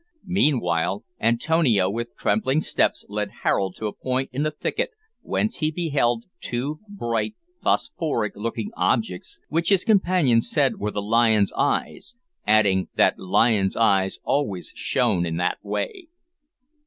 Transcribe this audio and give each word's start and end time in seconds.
Meanwhile 0.25 1.03
Antonio 1.19 1.87
with 1.87 2.17
trembling 2.17 2.59
steps 2.61 3.05
led 3.07 3.29
Harold 3.43 3.75
to 3.77 3.85
a 3.85 3.93
point 3.93 4.31
in 4.33 4.41
the 4.41 4.49
thicket 4.49 4.89
whence 5.21 5.57
he 5.57 5.69
beheld 5.69 6.25
two 6.39 6.79
bright 6.89 7.35
phosphoric 7.61 8.33
looking 8.35 8.71
objects 8.75 9.39
which 9.49 9.69
his 9.69 9.85
companion 9.85 10.41
said 10.41 10.79
were 10.79 10.89
the 10.89 11.03
lion's 11.03 11.53
eyes, 11.53 12.15
adding 12.47 12.87
that 12.95 13.19
lion's 13.19 13.75
eyes 13.75 14.17
always 14.23 14.71
shone 14.75 15.23
in 15.23 15.37
that 15.37 15.59
way. 15.63 16.07